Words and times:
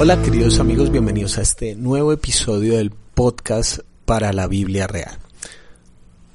Hola 0.00 0.22
queridos 0.22 0.60
amigos, 0.60 0.92
bienvenidos 0.92 1.38
a 1.38 1.42
este 1.42 1.74
nuevo 1.74 2.12
episodio 2.12 2.76
del 2.76 2.92
podcast 2.92 3.80
para 4.04 4.32
la 4.32 4.46
Biblia 4.46 4.86
Real. 4.86 5.18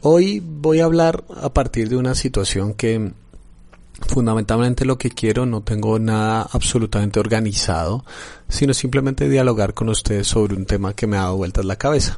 Hoy 0.02 0.44
voy 0.46 0.82
a 0.82 0.86
hablar 0.86 1.24
a 1.42 1.54
partir 1.54 1.88
de 1.88 1.96
una 1.96 2.14
situación 2.14 2.74
que 2.74 3.14
fundamentalmente 4.02 4.84
lo 4.84 4.98
que 4.98 5.12
quiero, 5.12 5.46
no 5.46 5.62
tengo 5.62 5.98
nada 5.98 6.46
absolutamente 6.52 7.22
organizado, 7.22 8.04
sino 8.50 8.74
simplemente 8.74 9.30
dialogar 9.30 9.74
con 9.74 9.88
ustedes 9.88 10.28
sobre 10.28 10.56
un 10.56 10.66
tema 10.66 10.94
que 10.94 11.08
me 11.08 11.16
ha 11.16 11.22
dado 11.22 11.38
vueltas 11.38 11.64
la 11.64 11.78
cabeza. 11.78 12.18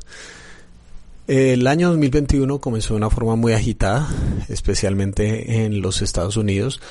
El 1.27 1.67
año 1.67 1.89
2021 1.89 2.59
comenzó 2.59 2.95
de 2.95 2.97
una 2.97 3.11
forma 3.11 3.35
muy 3.35 3.53
agitada, 3.53 4.09
especialmente 4.49 5.63
en 5.63 5.79
los 5.81 6.01
Estados 6.01 6.37
Unidos, 6.37 6.81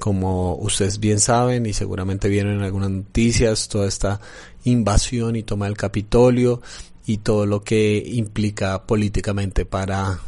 como 0.00 0.56
ustedes 0.56 0.98
bien 0.98 1.20
saben 1.20 1.66
y 1.66 1.72
seguramente 1.72 2.28
vieron 2.28 2.54
en 2.54 2.62
algunas 2.62 2.90
noticias, 2.90 3.68
toda 3.68 3.86
esta 3.86 4.20
invasión 4.64 5.36
y 5.36 5.44
toma 5.44 5.66
del 5.66 5.76
Capitolio 5.76 6.60
y 7.06 7.18
todo 7.18 7.46
lo 7.46 7.62
que 7.62 8.02
implica 8.04 8.84
políticamente 8.86 9.64
para 9.64 10.18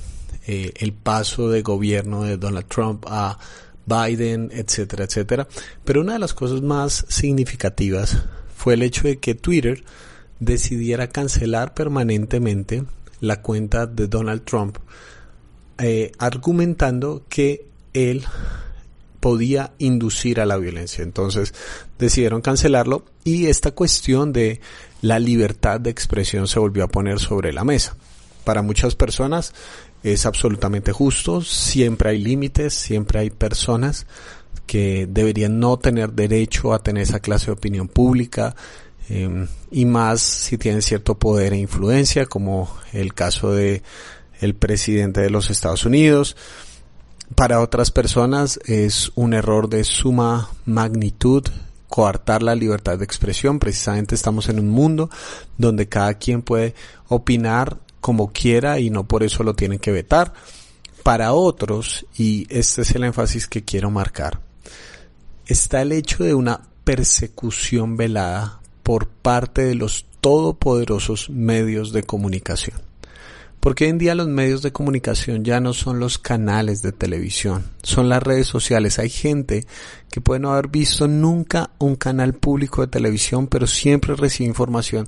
eh, 0.46 0.72
el 0.76 0.92
paso 0.92 1.48
de 1.48 1.62
gobierno 1.62 2.22
de 2.22 2.36
Donald 2.36 2.66
Trump 2.66 3.04
a 3.08 3.38
Biden, 3.86 4.50
etcétera, 4.52 5.04
etcétera. 5.04 5.48
Pero 5.84 6.02
una 6.02 6.12
de 6.12 6.18
las 6.20 6.34
cosas 6.34 6.62
más 6.62 7.04
significativas 7.08 8.24
fue 8.56 8.74
el 8.74 8.82
hecho 8.82 9.08
de 9.08 9.18
que 9.18 9.34
Twitter 9.34 9.82
decidiera 10.38 11.08
cancelar 11.08 11.74
permanentemente 11.74 12.84
la 13.20 13.40
cuenta 13.40 13.86
de 13.86 14.08
Donald 14.08 14.44
Trump, 14.44 14.78
eh, 15.78 16.12
argumentando 16.18 17.24
que 17.28 17.66
él 17.94 18.24
podía 19.22 19.72
inducir 19.78 20.40
a 20.40 20.46
la 20.46 20.56
violencia. 20.56 21.04
Entonces 21.04 21.54
decidieron 21.96 22.42
cancelarlo 22.42 23.04
y 23.22 23.46
esta 23.46 23.70
cuestión 23.70 24.32
de 24.32 24.60
la 25.00 25.20
libertad 25.20 25.78
de 25.78 25.90
expresión 25.90 26.48
se 26.48 26.58
volvió 26.58 26.82
a 26.82 26.88
poner 26.88 27.20
sobre 27.20 27.52
la 27.52 27.62
mesa. 27.62 27.96
Para 28.42 28.62
muchas 28.62 28.96
personas 28.96 29.54
es 30.02 30.26
absolutamente 30.26 30.90
justo, 30.90 31.40
siempre 31.40 32.10
hay 32.10 32.18
límites, 32.18 32.74
siempre 32.74 33.20
hay 33.20 33.30
personas 33.30 34.06
que 34.66 35.06
deberían 35.08 35.60
no 35.60 35.78
tener 35.78 36.10
derecho 36.10 36.74
a 36.74 36.82
tener 36.82 37.04
esa 37.04 37.20
clase 37.20 37.46
de 37.46 37.52
opinión 37.52 37.86
pública 37.86 38.56
em, 39.08 39.46
y 39.70 39.84
más 39.84 40.20
si 40.20 40.58
tienen 40.58 40.82
cierto 40.82 41.16
poder 41.16 41.52
e 41.52 41.58
influencia 41.58 42.26
como 42.26 42.76
el 42.92 43.14
caso 43.14 43.52
de 43.52 43.84
el 44.40 44.56
presidente 44.56 45.20
de 45.20 45.30
los 45.30 45.48
Estados 45.48 45.86
Unidos 45.86 46.34
para 47.34 47.60
otras 47.60 47.90
personas 47.90 48.58
es 48.66 49.12
un 49.14 49.34
error 49.34 49.68
de 49.68 49.84
suma 49.84 50.50
magnitud 50.64 51.44
coartar 51.88 52.42
la 52.42 52.54
libertad 52.54 52.98
de 52.98 53.04
expresión. 53.04 53.58
Precisamente 53.58 54.14
estamos 54.14 54.48
en 54.48 54.58
un 54.58 54.70
mundo 54.70 55.10
donde 55.58 55.88
cada 55.88 56.14
quien 56.14 56.42
puede 56.42 56.74
opinar 57.08 57.78
como 58.00 58.32
quiera 58.32 58.80
y 58.80 58.90
no 58.90 59.04
por 59.04 59.22
eso 59.22 59.42
lo 59.42 59.54
tienen 59.54 59.78
que 59.78 59.92
vetar. 59.92 60.32
Para 61.02 61.32
otros, 61.32 62.06
y 62.16 62.46
este 62.48 62.82
es 62.82 62.90
el 62.92 63.04
énfasis 63.04 63.46
que 63.46 63.64
quiero 63.64 63.90
marcar, 63.90 64.40
está 65.46 65.82
el 65.82 65.92
hecho 65.92 66.24
de 66.24 66.34
una 66.34 66.62
persecución 66.84 67.96
velada 67.96 68.60
por 68.82 69.08
parte 69.08 69.62
de 69.62 69.74
los 69.74 70.06
todopoderosos 70.20 71.28
medios 71.28 71.92
de 71.92 72.04
comunicación. 72.04 72.91
Porque 73.62 73.84
hoy 73.84 73.90
en 73.90 73.98
día 73.98 74.16
los 74.16 74.26
medios 74.26 74.60
de 74.62 74.72
comunicación 74.72 75.44
ya 75.44 75.60
no 75.60 75.72
son 75.72 76.00
los 76.00 76.18
canales 76.18 76.82
de 76.82 76.90
televisión, 76.90 77.64
son 77.84 78.08
las 78.08 78.20
redes 78.20 78.48
sociales. 78.48 78.98
Hay 78.98 79.08
gente 79.08 79.64
que 80.10 80.20
puede 80.20 80.40
no 80.40 80.52
haber 80.52 80.66
visto 80.66 81.06
nunca 81.06 81.70
un 81.78 81.94
canal 81.94 82.34
público 82.34 82.80
de 82.80 82.88
televisión, 82.88 83.46
pero 83.46 83.68
siempre 83.68 84.16
recibe 84.16 84.48
información 84.48 85.06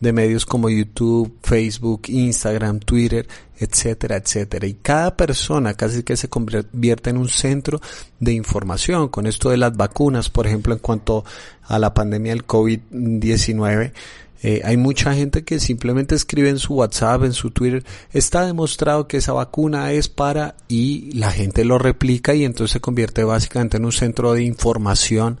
de 0.00 0.12
medios 0.12 0.46
como 0.46 0.70
YouTube, 0.70 1.36
Facebook, 1.42 2.02
Instagram, 2.08 2.80
Twitter, 2.80 3.28
etcétera, 3.58 4.16
etcétera. 4.16 4.66
Y 4.66 4.74
cada 4.74 5.16
persona 5.16 5.74
casi 5.74 6.02
que 6.02 6.16
se 6.16 6.28
convierte 6.28 7.10
en 7.10 7.18
un 7.18 7.28
centro 7.28 7.80
de 8.18 8.32
información. 8.32 9.08
Con 9.08 9.26
esto 9.26 9.50
de 9.50 9.58
las 9.58 9.76
vacunas, 9.76 10.30
por 10.30 10.46
ejemplo, 10.46 10.72
en 10.72 10.80
cuanto 10.80 11.24
a 11.64 11.78
la 11.78 11.92
pandemia 11.92 12.32
del 12.32 12.46
COVID-19, 12.46 13.92
eh, 14.42 14.62
hay 14.64 14.78
mucha 14.78 15.12
gente 15.14 15.44
que 15.44 15.60
simplemente 15.60 16.14
escribe 16.14 16.48
en 16.48 16.58
su 16.58 16.74
WhatsApp, 16.74 17.24
en 17.24 17.34
su 17.34 17.50
Twitter, 17.50 17.84
está 18.10 18.46
demostrado 18.46 19.06
que 19.06 19.18
esa 19.18 19.34
vacuna 19.34 19.92
es 19.92 20.08
para 20.08 20.54
y 20.66 21.12
la 21.12 21.30
gente 21.30 21.64
lo 21.66 21.78
replica 21.78 22.34
y 22.34 22.46
entonces 22.46 22.72
se 22.72 22.80
convierte 22.80 23.22
básicamente 23.22 23.76
en 23.76 23.84
un 23.84 23.92
centro 23.92 24.32
de 24.32 24.42
información 24.44 25.38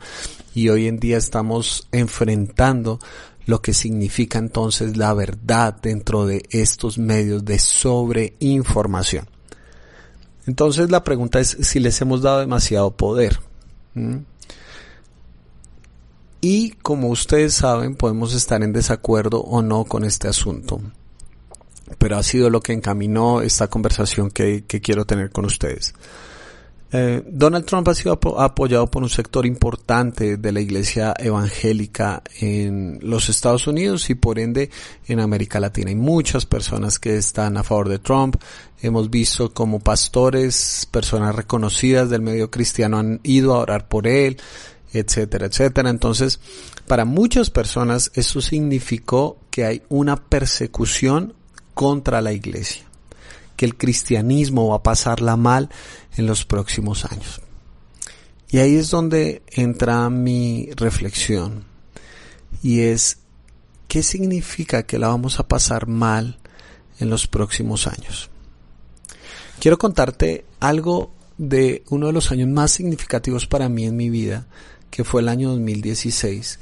y 0.54 0.68
hoy 0.68 0.86
en 0.86 0.98
día 0.98 1.16
estamos 1.16 1.88
enfrentando 1.92 2.98
lo 3.46 3.62
que 3.62 3.74
significa 3.74 4.38
entonces 4.38 4.96
la 4.96 5.12
verdad 5.14 5.76
dentro 5.80 6.26
de 6.26 6.42
estos 6.50 6.98
medios 6.98 7.44
de 7.44 7.58
sobreinformación. 7.58 9.28
Entonces 10.46 10.90
la 10.90 11.04
pregunta 11.04 11.40
es 11.40 11.56
si 11.60 11.80
les 11.80 12.00
hemos 12.00 12.22
dado 12.22 12.40
demasiado 12.40 12.90
poder. 12.90 13.38
Y 16.40 16.70
como 16.82 17.08
ustedes 17.08 17.54
saben, 17.54 17.96
podemos 17.96 18.34
estar 18.34 18.62
en 18.62 18.72
desacuerdo 18.72 19.40
o 19.40 19.62
no 19.62 19.84
con 19.84 20.04
este 20.04 20.28
asunto. 20.28 20.80
Pero 21.98 22.16
ha 22.16 22.22
sido 22.22 22.48
lo 22.50 22.60
que 22.60 22.72
encaminó 22.72 23.42
esta 23.42 23.68
conversación 23.68 24.30
que, 24.30 24.64
quiero 24.64 25.04
tener 25.04 25.30
con 25.30 25.44
ustedes. 25.44 25.94
Eh, 26.92 27.22
Donald 27.26 27.64
Trump 27.66 27.88
ha 27.88 27.94
sido 27.94 28.18
apoyado 28.38 28.86
por 28.88 29.02
un 29.02 29.08
sector 29.08 29.46
importante 29.46 30.36
de 30.36 30.52
la 30.52 30.60
iglesia 30.60 31.14
evangélica 31.18 32.22
en 32.40 32.98
los 33.02 33.28
Estados 33.28 33.66
Unidos 33.66 34.10
y 34.10 34.16
por 34.16 34.38
ende 34.38 34.70
en 35.06 35.20
América 35.20 35.60
Latina. 35.60 35.90
Hay 35.90 35.96
muchas 35.96 36.46
personas 36.46 36.98
que 36.98 37.16
están 37.16 37.56
a 37.56 37.62
favor 37.62 37.88
de 37.88 38.00
Trump. 38.00 38.36
Hemos 38.82 39.08
visto 39.08 39.52
como 39.54 39.78
pastores, 39.78 40.88
personas 40.90 41.34
reconocidas 41.34 42.10
del 42.10 42.22
medio 42.22 42.50
cristiano 42.50 42.98
han 42.98 43.20
ido 43.22 43.54
a 43.54 43.58
orar 43.58 43.88
por 43.88 44.06
él 44.06 44.38
etcétera, 44.92 45.46
etcétera. 45.46 45.90
Entonces, 45.90 46.40
para 46.86 47.04
muchas 47.04 47.50
personas 47.50 48.10
eso 48.14 48.40
significó 48.40 49.38
que 49.50 49.64
hay 49.64 49.82
una 49.88 50.16
persecución 50.16 51.34
contra 51.74 52.20
la 52.20 52.32
iglesia, 52.32 52.84
que 53.60 53.66
el 53.66 53.76
cristianismo 53.76 54.68
va 54.68 54.76
a 54.76 54.82
pasarla 54.82 55.36
mal 55.36 55.68
en 56.16 56.24
los 56.24 56.46
próximos 56.46 57.04
años. 57.04 57.42
Y 58.48 58.56
ahí 58.56 58.76
es 58.76 58.88
donde 58.88 59.42
entra 59.50 60.08
mi 60.08 60.70
reflexión 60.76 61.64
y 62.62 62.80
es 62.80 63.18
¿qué 63.86 64.02
significa 64.02 64.84
que 64.84 64.98
la 64.98 65.08
vamos 65.08 65.40
a 65.40 65.46
pasar 65.46 65.86
mal 65.88 66.38
en 67.00 67.10
los 67.10 67.26
próximos 67.26 67.86
años? 67.86 68.30
Quiero 69.60 69.76
contarte 69.76 70.46
algo 70.58 71.12
de 71.36 71.84
uno 71.90 72.06
de 72.06 72.14
los 72.14 72.32
años 72.32 72.48
más 72.48 72.70
significativos 72.72 73.46
para 73.46 73.68
mí 73.68 73.84
en 73.84 73.94
mi 73.94 74.08
vida, 74.08 74.46
que 74.90 75.04
fue 75.04 75.20
el 75.20 75.28
año 75.28 75.50
2016. 75.50 76.60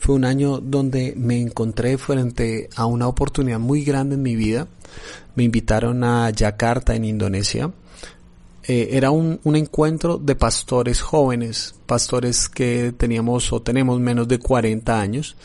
Fue 0.00 0.16
un 0.16 0.24
año 0.24 0.58
donde 0.58 1.14
me 1.16 1.40
encontré 1.40 1.96
frente 1.96 2.70
a 2.74 2.86
una 2.86 3.06
oportunidad 3.06 3.60
muy 3.60 3.84
grande 3.84 4.16
en 4.16 4.22
mi 4.22 4.34
vida. 4.34 4.66
Me 5.38 5.44
invitaron 5.44 6.02
a 6.02 6.30
Yakarta 6.30 6.96
en 6.96 7.04
Indonesia. 7.04 7.70
Eh, 8.64 8.88
era 8.90 9.12
un, 9.12 9.38
un 9.44 9.54
encuentro 9.54 10.18
de 10.18 10.34
pastores 10.34 11.00
jóvenes, 11.00 11.76
pastores 11.86 12.48
que 12.48 12.92
teníamos 12.96 13.52
o 13.52 13.62
tenemos 13.62 14.00
menos 14.00 14.26
de 14.26 14.40
40 14.40 15.00
años 15.00 15.36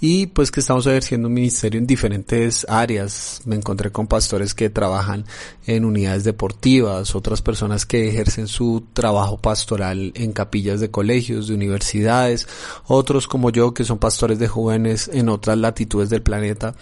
y 0.00 0.26
pues 0.26 0.50
que 0.50 0.60
estamos 0.60 0.86
ejerciendo 0.86 1.28
un 1.28 1.34
ministerio 1.34 1.78
en 1.78 1.86
diferentes 1.86 2.66
áreas. 2.68 3.42
Me 3.44 3.56
encontré 3.56 3.92
con 3.92 4.06
pastores 4.06 4.54
que 4.54 4.70
trabajan 4.70 5.26
en 5.66 5.84
unidades 5.84 6.24
deportivas, 6.24 7.14
otras 7.14 7.42
personas 7.42 7.84
que 7.84 8.08
ejercen 8.08 8.48
su 8.48 8.84
trabajo 8.94 9.36
pastoral 9.36 10.12
en 10.14 10.32
capillas 10.32 10.80
de 10.80 10.90
colegios, 10.90 11.48
de 11.48 11.54
universidades, 11.54 12.48
otros 12.86 13.28
como 13.28 13.50
yo 13.50 13.74
que 13.74 13.84
son 13.84 13.98
pastores 13.98 14.38
de 14.38 14.48
jóvenes 14.48 15.10
en 15.12 15.28
otras 15.28 15.58
latitudes 15.58 16.08
del 16.08 16.22
planeta, 16.22 16.74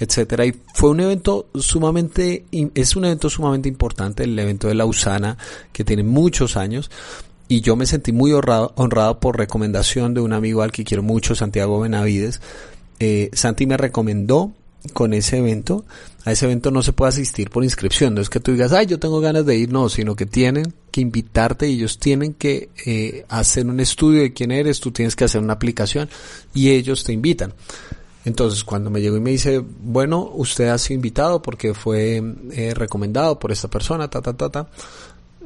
etcétera. 0.00 0.44
Y 0.44 0.60
fue 0.74 0.90
un 0.90 1.00
evento 1.00 1.46
sumamente, 1.54 2.44
es 2.50 2.96
un 2.96 3.04
evento 3.04 3.30
sumamente 3.30 3.68
importante, 3.68 4.24
el 4.24 4.36
evento 4.36 4.66
de 4.66 4.74
la 4.74 4.84
USANA, 4.84 5.38
que 5.72 5.84
tiene 5.84 6.02
muchos 6.02 6.56
años, 6.56 6.90
y 7.48 7.60
yo 7.60 7.76
me 7.76 7.86
sentí 7.86 8.12
muy 8.12 8.32
honrado, 8.32 9.20
por 9.20 9.38
recomendación 9.38 10.14
de 10.14 10.20
un 10.20 10.32
amigo 10.32 10.62
al 10.62 10.72
que 10.72 10.84
quiero 10.84 11.02
mucho, 11.02 11.34
Santiago 11.34 11.80
Benavides. 11.80 12.40
Eh, 13.00 13.30
Santi 13.32 13.66
me 13.66 13.76
recomendó 13.76 14.52
con 14.92 15.12
ese 15.12 15.38
evento. 15.38 15.84
A 16.24 16.32
ese 16.32 16.46
evento 16.46 16.70
no 16.70 16.82
se 16.82 16.92
puede 16.92 17.10
asistir 17.10 17.50
por 17.50 17.64
inscripción. 17.64 18.14
No 18.14 18.22
es 18.22 18.30
que 18.30 18.40
tú 18.40 18.52
digas, 18.52 18.72
ay, 18.72 18.86
yo 18.86 18.98
tengo 18.98 19.20
ganas 19.20 19.44
de 19.44 19.56
ir, 19.56 19.70
no, 19.70 19.88
sino 19.88 20.16
que 20.16 20.26
tienen 20.26 20.72
que 20.90 21.02
invitarte 21.02 21.68
y 21.68 21.74
ellos 21.74 21.98
tienen 21.98 22.32
que 22.34 22.70
eh, 22.86 23.26
hacer 23.28 23.66
un 23.66 23.80
estudio 23.80 24.22
de 24.22 24.32
quién 24.32 24.50
eres, 24.50 24.80
tú 24.80 24.90
tienes 24.90 25.16
que 25.16 25.24
hacer 25.24 25.42
una 25.42 25.54
aplicación 25.54 26.08
y 26.54 26.70
ellos 26.70 27.04
te 27.04 27.12
invitan. 27.12 27.52
Entonces, 28.24 28.64
cuando 28.64 28.88
me 28.88 29.02
llegó 29.02 29.18
y 29.18 29.20
me 29.20 29.32
dice, 29.32 29.58
bueno, 29.58 30.30
usted 30.32 30.68
ha 30.68 30.78
sido 30.78 30.94
invitado 30.94 31.42
porque 31.42 31.74
fue 31.74 32.22
eh, 32.52 32.72
recomendado 32.74 33.38
por 33.38 33.52
esta 33.52 33.68
persona, 33.68 34.08
ta, 34.08 34.22
ta, 34.22 34.32
ta, 34.32 34.48
ta 34.48 34.68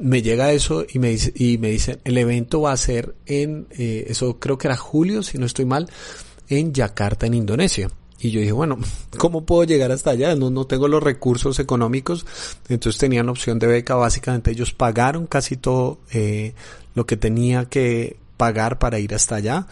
me 0.00 0.22
llega 0.22 0.52
eso 0.52 0.84
y 0.88 0.98
me 0.98 1.10
dice, 1.10 1.32
y 1.34 1.58
me 1.58 1.70
dicen, 1.70 2.00
el 2.04 2.18
evento 2.18 2.60
va 2.62 2.72
a 2.72 2.76
ser 2.76 3.14
en, 3.26 3.66
eh, 3.78 4.06
eso 4.08 4.38
creo 4.38 4.58
que 4.58 4.68
era 4.68 4.76
julio, 4.76 5.22
si 5.22 5.38
no 5.38 5.46
estoy 5.46 5.64
mal, 5.64 5.88
en 6.48 6.72
Yakarta, 6.72 7.26
en 7.26 7.34
Indonesia. 7.34 7.90
Y 8.20 8.30
yo 8.30 8.40
dije, 8.40 8.52
bueno, 8.52 8.78
¿cómo 9.18 9.44
puedo 9.44 9.64
llegar 9.64 9.92
hasta 9.92 10.10
allá? 10.10 10.34
No, 10.34 10.50
no 10.50 10.66
tengo 10.66 10.88
los 10.88 11.02
recursos 11.02 11.58
económicos. 11.58 12.26
Entonces 12.68 12.98
tenían 12.98 13.28
opción 13.28 13.58
de 13.58 13.66
beca. 13.66 13.94
Básicamente 13.94 14.50
ellos 14.50 14.72
pagaron 14.72 15.26
casi 15.26 15.56
todo 15.56 15.98
eh, 16.12 16.54
lo 16.94 17.06
que 17.06 17.16
tenía 17.16 17.66
que 17.66 18.16
pagar 18.36 18.78
para 18.78 18.98
ir 18.98 19.14
hasta 19.14 19.36
allá. 19.36 19.66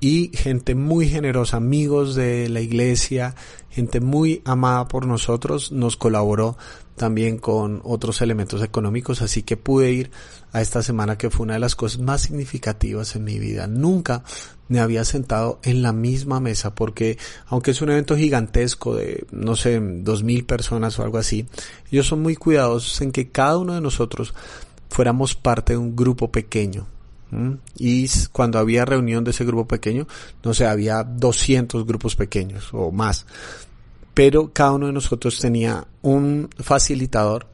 Y 0.00 0.30
gente 0.34 0.74
muy 0.74 1.08
generosa, 1.08 1.58
amigos 1.58 2.14
de 2.14 2.48
la 2.48 2.62
iglesia, 2.62 3.34
gente 3.68 4.00
muy 4.00 4.40
amada 4.46 4.88
por 4.88 5.06
nosotros, 5.06 5.72
nos 5.72 5.98
colaboró 5.98 6.56
también 6.96 7.38
con 7.38 7.80
otros 7.84 8.20
elementos 8.22 8.62
económicos, 8.62 9.22
así 9.22 9.42
que 9.42 9.56
pude 9.56 9.92
ir 9.92 10.10
a 10.52 10.60
esta 10.60 10.82
semana 10.82 11.16
que 11.16 11.30
fue 11.30 11.44
una 11.44 11.54
de 11.54 11.60
las 11.60 11.76
cosas 11.76 12.00
más 12.00 12.22
significativas 12.22 13.14
en 13.16 13.24
mi 13.24 13.38
vida. 13.38 13.66
Nunca 13.66 14.22
me 14.68 14.80
había 14.80 15.04
sentado 15.04 15.60
en 15.62 15.82
la 15.82 15.92
misma 15.92 16.40
mesa 16.40 16.74
porque 16.74 17.18
aunque 17.46 17.70
es 17.70 17.82
un 17.82 17.90
evento 17.90 18.16
gigantesco 18.16 18.96
de 18.96 19.26
no 19.30 19.56
sé, 19.56 19.80
dos 19.80 20.22
mil 20.22 20.44
personas 20.44 20.98
o 20.98 21.02
algo 21.02 21.18
así, 21.18 21.46
ellos 21.90 22.06
son 22.06 22.22
muy 22.22 22.36
cuidadosos 22.36 23.00
en 23.00 23.12
que 23.12 23.30
cada 23.30 23.58
uno 23.58 23.74
de 23.74 23.80
nosotros 23.80 24.34
fuéramos 24.88 25.34
parte 25.34 25.74
de 25.74 25.78
un 25.78 25.96
grupo 25.96 26.30
pequeño. 26.30 26.86
Y 27.76 28.08
cuando 28.32 28.58
había 28.58 28.84
reunión 28.84 29.24
de 29.24 29.30
ese 29.30 29.44
grupo 29.44 29.68
pequeño, 29.68 30.06
no 30.42 30.54
sé, 30.54 30.66
había 30.66 31.04
200 31.04 31.86
grupos 31.86 32.16
pequeños 32.16 32.70
o 32.72 32.90
más. 32.90 33.26
Pero 34.14 34.52
cada 34.52 34.72
uno 34.72 34.86
de 34.86 34.92
nosotros 34.92 35.38
tenía 35.38 35.86
un 36.02 36.48
facilitador 36.58 37.46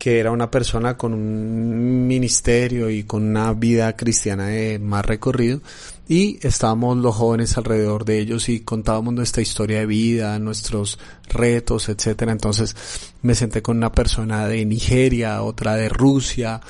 que 0.00 0.18
era 0.18 0.30
una 0.30 0.50
persona 0.50 0.96
con 0.96 1.12
un 1.12 2.06
ministerio 2.06 2.88
y 2.88 3.04
con 3.04 3.22
una 3.22 3.52
vida 3.52 3.94
cristiana 3.96 4.46
de 4.46 4.78
más 4.78 5.04
recorrido. 5.04 5.60
Y 6.08 6.38
estábamos 6.40 6.96
los 6.96 7.14
jóvenes 7.14 7.58
alrededor 7.58 8.06
de 8.06 8.18
ellos 8.18 8.48
y 8.48 8.60
contábamos 8.60 9.12
nuestra 9.12 9.42
historia 9.42 9.80
de 9.80 9.86
vida, 9.86 10.38
nuestros 10.38 10.98
retos, 11.28 11.90
etcétera. 11.90 12.32
Entonces 12.32 12.74
me 13.20 13.34
senté 13.34 13.60
con 13.60 13.76
una 13.76 13.92
persona 13.92 14.48
de 14.48 14.64
Nigeria, 14.64 15.42
otra 15.42 15.76
de 15.76 15.90
Rusia, 15.90 16.62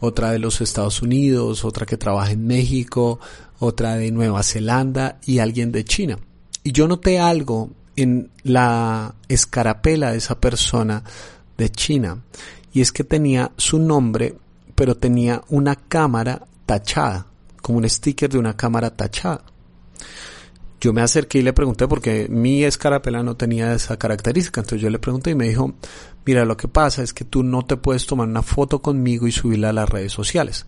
otra 0.00 0.30
de 0.30 0.38
los 0.38 0.60
Estados 0.60 1.02
Unidos, 1.02 1.64
otra 1.64 1.86
que 1.86 1.96
trabaja 1.96 2.32
en 2.32 2.46
México, 2.46 3.20
otra 3.58 3.96
de 3.96 4.10
Nueva 4.10 4.42
Zelanda 4.42 5.18
y 5.24 5.38
alguien 5.38 5.72
de 5.72 5.84
China. 5.84 6.18
Y 6.62 6.72
yo 6.72 6.88
noté 6.88 7.18
algo 7.18 7.70
en 7.96 8.30
la 8.42 9.14
escarapela 9.28 10.12
de 10.12 10.18
esa 10.18 10.38
persona 10.38 11.02
de 11.56 11.70
China 11.70 12.22
y 12.72 12.82
es 12.82 12.92
que 12.92 13.04
tenía 13.04 13.52
su 13.56 13.78
nombre 13.78 14.36
pero 14.76 14.94
tenía 14.94 15.42
una 15.48 15.74
cámara 15.74 16.46
tachada 16.66 17.26
como 17.62 17.78
un 17.78 17.88
sticker 17.88 18.30
de 18.30 18.38
una 18.38 18.56
cámara 18.56 18.90
tachada 18.90 19.42
yo 20.86 20.92
me 20.92 21.02
acerqué 21.02 21.38
y 21.38 21.42
le 21.42 21.52
pregunté 21.52 21.88
porque 21.88 22.28
mi 22.30 22.62
escarapela 22.62 23.24
no 23.24 23.36
tenía 23.36 23.74
esa 23.74 23.96
característica. 23.96 24.60
Entonces 24.60 24.80
yo 24.80 24.88
le 24.88 25.00
pregunté 25.00 25.32
y 25.32 25.34
me 25.34 25.48
dijo 25.48 25.74
mira 26.24 26.44
lo 26.44 26.56
que 26.56 26.68
pasa 26.68 27.02
es 27.02 27.12
que 27.12 27.24
tú 27.24 27.42
no 27.42 27.64
te 27.64 27.76
puedes 27.76 28.06
tomar 28.06 28.28
una 28.28 28.42
foto 28.42 28.80
conmigo 28.80 29.26
y 29.26 29.32
subirla 29.32 29.70
a 29.70 29.72
las 29.72 29.88
redes 29.88 30.12
sociales. 30.12 30.64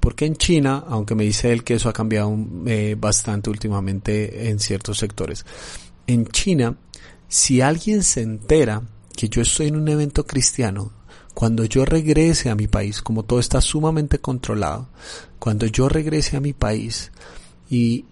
Porque 0.00 0.26
en 0.26 0.36
China, 0.36 0.84
aunque 0.86 1.14
me 1.14 1.24
dice 1.24 1.50
él 1.50 1.64
que 1.64 1.74
eso 1.74 1.88
ha 1.88 1.94
cambiado 1.94 2.36
eh, 2.66 2.94
bastante 3.00 3.48
últimamente 3.48 4.50
en 4.50 4.60
ciertos 4.60 4.98
sectores, 4.98 5.46
en 6.06 6.26
China, 6.26 6.76
si 7.26 7.62
alguien 7.62 8.02
se 8.02 8.20
entera 8.20 8.82
que 9.16 9.30
yo 9.30 9.40
estoy 9.40 9.68
en 9.68 9.76
un 9.76 9.88
evento 9.88 10.26
cristiano, 10.26 10.92
cuando 11.32 11.64
yo 11.64 11.86
regrese 11.86 12.50
a 12.50 12.54
mi 12.54 12.68
país, 12.68 13.00
como 13.00 13.22
todo 13.22 13.40
está 13.40 13.62
sumamente 13.62 14.18
controlado, 14.18 14.90
cuando 15.38 15.64
yo 15.64 15.88
regrese 15.88 16.36
a 16.36 16.40
mi 16.40 16.52
país 16.52 17.12
y 17.70 18.04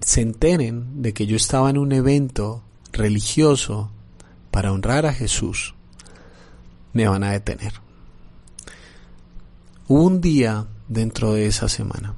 se 0.00 0.20
enteren 0.20 1.02
de 1.02 1.12
que 1.12 1.26
yo 1.26 1.36
estaba 1.36 1.70
en 1.70 1.78
un 1.78 1.92
evento 1.92 2.62
religioso 2.92 3.90
para 4.50 4.72
honrar 4.72 5.06
a 5.06 5.12
Jesús, 5.12 5.74
me 6.92 7.06
van 7.06 7.24
a 7.24 7.32
detener. 7.32 7.74
Hubo 9.86 10.02
un 10.02 10.20
día 10.20 10.66
dentro 10.88 11.32
de 11.32 11.46
esa 11.46 11.68
semana 11.68 12.14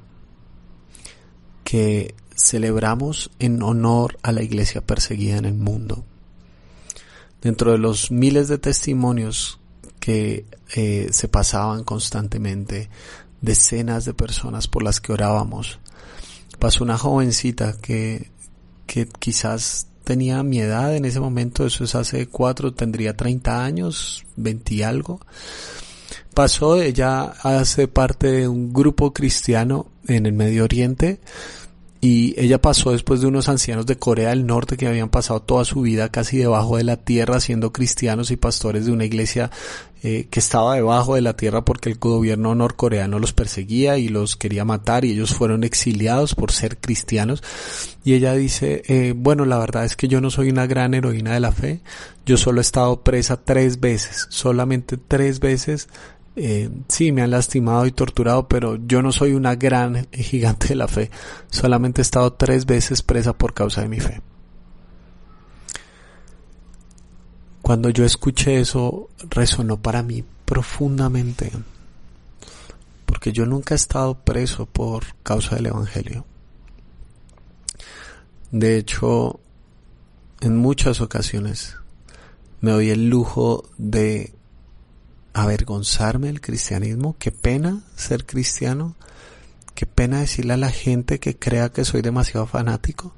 que 1.63 2.15
celebramos 2.35 3.31
en 3.39 3.61
honor 3.61 4.17
a 4.23 4.31
la 4.31 4.43
iglesia 4.43 4.81
perseguida 4.81 5.37
en 5.37 5.45
el 5.45 5.53
mundo. 5.53 6.03
Dentro 7.41 7.71
de 7.71 7.77
los 7.77 8.11
miles 8.11 8.47
de 8.47 8.57
testimonios 8.57 9.59
que 9.99 10.45
eh, 10.75 11.09
se 11.11 11.27
pasaban 11.27 11.83
constantemente, 11.83 12.89
decenas 13.41 14.05
de 14.05 14.13
personas 14.13 14.67
por 14.67 14.83
las 14.83 14.99
que 14.99 15.13
orábamos, 15.13 15.79
pasó 16.61 16.83
una 16.83 16.95
jovencita 16.95 17.73
que, 17.81 18.29
que 18.85 19.07
quizás 19.07 19.87
tenía 20.03 20.43
mi 20.43 20.59
edad 20.59 20.95
en 20.95 21.05
ese 21.05 21.19
momento, 21.19 21.65
eso 21.65 21.85
es 21.85 21.95
hace 21.95 22.27
cuatro, 22.27 22.71
tendría 22.71 23.17
30 23.17 23.65
años, 23.65 24.23
20 24.35 24.75
y 24.75 24.83
algo. 24.83 25.19
Pasó, 26.35 26.79
ella 26.79 27.23
hace 27.41 27.87
parte 27.87 28.31
de 28.31 28.47
un 28.47 28.71
grupo 28.71 29.11
cristiano 29.11 29.87
en 30.07 30.27
el 30.27 30.33
Medio 30.33 30.63
Oriente, 30.63 31.19
y 32.03 32.33
ella 32.35 32.59
pasó 32.59 32.91
después 32.91 33.21
de 33.21 33.27
unos 33.27 33.47
ancianos 33.47 33.85
de 33.85 33.95
Corea 33.95 34.29
del 34.29 34.47
Norte 34.47 34.75
que 34.75 34.87
habían 34.87 35.09
pasado 35.09 35.43
toda 35.43 35.63
su 35.65 35.81
vida 35.81 36.09
casi 36.09 36.37
debajo 36.37 36.77
de 36.77 36.83
la 36.83 36.97
tierra 36.97 37.39
siendo 37.39 37.71
cristianos 37.71 38.31
y 38.31 38.37
pastores 38.37 38.87
de 38.87 38.91
una 38.91 39.05
iglesia 39.05 39.51
eh, 40.01 40.25
que 40.31 40.39
estaba 40.39 40.73
debajo 40.73 41.13
de 41.13 41.21
la 41.21 41.37
tierra 41.37 41.63
porque 41.63 41.89
el 41.91 41.99
gobierno 41.99 42.55
norcoreano 42.55 43.19
los 43.19 43.33
perseguía 43.33 43.99
y 43.99 44.07
los 44.07 44.35
quería 44.35 44.65
matar 44.65 45.05
y 45.05 45.11
ellos 45.11 45.35
fueron 45.35 45.63
exiliados 45.63 46.33
por 46.33 46.51
ser 46.51 46.79
cristianos. 46.79 47.43
Y 48.03 48.15
ella 48.15 48.33
dice 48.33 48.81
eh, 48.87 49.13
bueno 49.15 49.45
la 49.45 49.59
verdad 49.59 49.85
es 49.85 49.95
que 49.95 50.07
yo 50.07 50.21
no 50.21 50.31
soy 50.31 50.49
una 50.49 50.65
gran 50.65 50.95
heroína 50.95 51.35
de 51.35 51.39
la 51.39 51.51
fe. 51.51 51.81
Yo 52.25 52.35
solo 52.37 52.61
he 52.61 52.63
estado 52.63 53.03
presa 53.03 53.43
tres 53.45 53.79
veces 53.79 54.25
solamente 54.31 54.97
tres 54.97 55.39
veces 55.39 55.87
eh, 56.35 56.69
sí, 56.87 57.11
me 57.11 57.21
han 57.21 57.31
lastimado 57.31 57.85
y 57.85 57.91
torturado, 57.91 58.47
pero 58.47 58.77
yo 58.87 59.01
no 59.01 59.11
soy 59.11 59.33
una 59.33 59.55
gran 59.55 60.07
gigante 60.11 60.69
de 60.69 60.75
la 60.75 60.87
fe. 60.87 61.11
Solamente 61.49 62.01
he 62.01 62.03
estado 62.03 62.33
tres 62.33 62.65
veces 62.65 63.01
presa 63.01 63.33
por 63.33 63.53
causa 63.53 63.81
de 63.81 63.89
mi 63.89 63.99
fe. 63.99 64.21
Cuando 67.61 67.89
yo 67.89 68.05
escuché 68.05 68.59
eso, 68.59 69.09
resonó 69.29 69.81
para 69.81 70.03
mí 70.03 70.23
profundamente, 70.45 71.51
porque 73.05 73.31
yo 73.31 73.45
nunca 73.45 73.75
he 73.75 73.77
estado 73.77 74.15
preso 74.15 74.65
por 74.65 75.03
causa 75.23 75.55
del 75.55 75.67
Evangelio. 75.67 76.25
De 78.51 78.77
hecho, 78.77 79.39
en 80.41 80.57
muchas 80.57 81.01
ocasiones 81.01 81.77
me 82.61 82.71
doy 82.71 82.89
el 82.89 83.09
lujo 83.09 83.63
de 83.77 84.33
avergonzarme 85.33 86.27
del 86.27 86.41
cristianismo, 86.41 87.15
qué 87.17 87.31
pena 87.31 87.81
ser 87.95 88.25
cristiano, 88.25 88.95
qué 89.75 89.85
pena 89.85 90.19
decirle 90.19 90.53
a 90.53 90.57
la 90.57 90.69
gente 90.69 91.19
que 91.19 91.37
crea 91.37 91.69
que 91.69 91.85
soy 91.85 92.01
demasiado 92.01 92.45
fanático. 92.47 93.13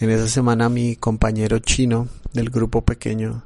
En 0.00 0.10
esa 0.10 0.28
semana 0.28 0.68
mi 0.68 0.96
compañero 0.96 1.58
chino 1.58 2.08
del 2.32 2.50
grupo 2.50 2.82
pequeño, 2.82 3.44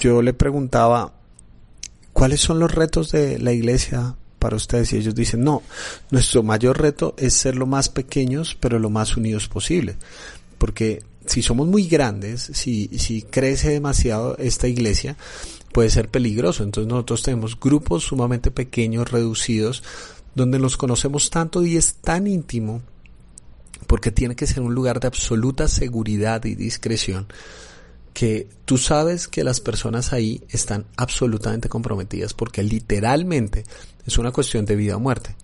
yo 0.00 0.22
le 0.22 0.34
preguntaba, 0.34 1.14
¿cuáles 2.12 2.40
son 2.40 2.58
los 2.60 2.72
retos 2.72 3.10
de 3.10 3.38
la 3.38 3.52
iglesia 3.52 4.14
para 4.38 4.56
ustedes? 4.56 4.92
Y 4.92 4.98
ellos 4.98 5.14
dicen, 5.14 5.42
no, 5.42 5.62
nuestro 6.10 6.42
mayor 6.42 6.80
reto 6.80 7.14
es 7.16 7.34
ser 7.34 7.56
lo 7.56 7.66
más 7.66 7.88
pequeños, 7.88 8.56
pero 8.60 8.78
lo 8.78 8.90
más 8.90 9.16
unidos 9.16 9.48
posible. 9.48 9.96
Porque 10.58 11.02
si 11.26 11.42
somos 11.42 11.66
muy 11.66 11.88
grandes, 11.88 12.50
si, 12.54 12.88
si 12.98 13.22
crece 13.22 13.70
demasiado 13.70 14.36
esta 14.38 14.68
iglesia, 14.68 15.16
puede 15.76 15.90
ser 15.90 16.08
peligroso. 16.08 16.62
Entonces 16.62 16.90
nosotros 16.90 17.22
tenemos 17.22 17.60
grupos 17.60 18.04
sumamente 18.04 18.50
pequeños, 18.50 19.10
reducidos, 19.10 19.82
donde 20.34 20.58
nos 20.58 20.78
conocemos 20.78 21.28
tanto 21.28 21.66
y 21.66 21.76
es 21.76 21.96
tan 21.96 22.26
íntimo, 22.26 22.80
porque 23.86 24.10
tiene 24.10 24.36
que 24.36 24.46
ser 24.46 24.62
un 24.62 24.74
lugar 24.74 25.00
de 25.00 25.08
absoluta 25.08 25.68
seguridad 25.68 26.42
y 26.46 26.54
discreción, 26.54 27.26
que 28.14 28.48
tú 28.64 28.78
sabes 28.78 29.28
que 29.28 29.44
las 29.44 29.60
personas 29.60 30.14
ahí 30.14 30.42
están 30.48 30.86
absolutamente 30.96 31.68
comprometidas, 31.68 32.32
porque 32.32 32.62
literalmente 32.62 33.64
es 34.06 34.16
una 34.16 34.32
cuestión 34.32 34.64
de 34.64 34.76
vida 34.76 34.96
o 34.96 35.00
muerte. 35.00 35.36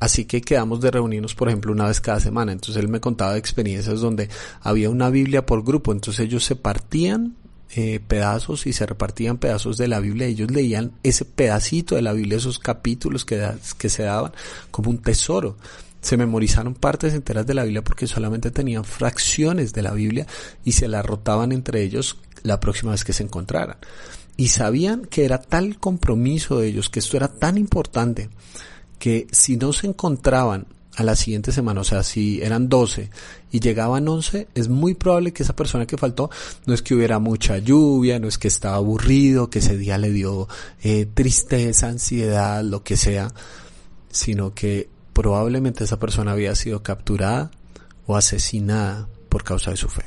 Así 0.00 0.26
que 0.26 0.42
quedamos 0.42 0.82
de 0.82 0.90
reunirnos, 0.90 1.34
por 1.34 1.48
ejemplo, 1.48 1.72
una 1.72 1.86
vez 1.86 2.02
cada 2.02 2.20
semana. 2.20 2.52
Entonces 2.52 2.76
él 2.76 2.88
me 2.88 3.00
contaba 3.00 3.38
experiencias 3.38 4.00
donde 4.00 4.28
había 4.60 4.90
una 4.90 5.08
Biblia 5.08 5.46
por 5.46 5.64
grupo. 5.64 5.92
Entonces 5.92 6.26
ellos 6.26 6.44
se 6.44 6.56
partían 6.56 7.36
eh, 7.74 8.00
pedazos 8.06 8.66
y 8.66 8.72
se 8.72 8.86
repartían 8.86 9.38
pedazos 9.38 9.76
de 9.76 9.88
la 9.88 10.00
Biblia. 10.00 10.26
Ellos 10.26 10.50
leían 10.50 10.92
ese 11.02 11.24
pedacito 11.24 11.96
de 11.96 12.02
la 12.02 12.12
Biblia, 12.12 12.38
esos 12.38 12.58
capítulos 12.58 13.24
que, 13.24 13.46
que 13.76 13.88
se 13.88 14.04
daban 14.04 14.32
como 14.70 14.90
un 14.90 14.98
tesoro. 14.98 15.56
Se 16.00 16.16
memorizaron 16.16 16.74
partes 16.74 17.12
enteras 17.12 17.46
de 17.46 17.54
la 17.54 17.64
Biblia 17.64 17.82
porque 17.82 18.06
solamente 18.06 18.50
tenían 18.50 18.84
fracciones 18.84 19.72
de 19.72 19.82
la 19.82 19.92
Biblia 19.92 20.26
y 20.64 20.72
se 20.72 20.88
la 20.88 21.02
rotaban 21.02 21.52
entre 21.52 21.82
ellos 21.82 22.16
la 22.42 22.60
próxima 22.60 22.92
vez 22.92 23.04
que 23.04 23.12
se 23.12 23.24
encontraran. 23.24 23.76
Y 24.36 24.48
sabían 24.48 25.04
que 25.04 25.24
era 25.24 25.38
tal 25.42 25.78
compromiso 25.78 26.60
de 26.60 26.68
ellos, 26.68 26.88
que 26.88 27.00
esto 27.00 27.16
era 27.16 27.28
tan 27.28 27.58
importante, 27.58 28.30
que 28.98 29.26
si 29.32 29.56
no 29.56 29.72
se 29.72 29.88
encontraban 29.88 30.66
a 30.98 31.04
la 31.04 31.14
siguiente 31.14 31.52
semana, 31.52 31.82
o 31.82 31.84
sea, 31.84 32.02
si 32.02 32.42
eran 32.42 32.68
12 32.68 33.08
y 33.52 33.60
llegaban 33.60 34.08
11, 34.08 34.48
es 34.52 34.68
muy 34.68 34.94
probable 34.94 35.32
que 35.32 35.44
esa 35.44 35.54
persona 35.54 35.86
que 35.86 35.96
faltó 35.96 36.28
no 36.66 36.74
es 36.74 36.82
que 36.82 36.92
hubiera 36.92 37.20
mucha 37.20 37.58
lluvia, 37.58 38.18
no 38.18 38.26
es 38.26 38.36
que 38.36 38.48
estaba 38.48 38.74
aburrido, 38.74 39.48
que 39.48 39.60
ese 39.60 39.76
día 39.76 39.96
le 39.96 40.10
dio 40.10 40.48
eh, 40.82 41.06
tristeza, 41.06 41.86
ansiedad, 41.86 42.64
lo 42.64 42.82
que 42.82 42.96
sea, 42.96 43.32
sino 44.10 44.54
que 44.54 44.90
probablemente 45.12 45.84
esa 45.84 46.00
persona 46.00 46.32
había 46.32 46.56
sido 46.56 46.82
capturada 46.82 47.52
o 48.08 48.16
asesinada 48.16 49.08
por 49.28 49.44
causa 49.44 49.70
de 49.70 49.76
su 49.76 49.88
fe. 49.88 50.02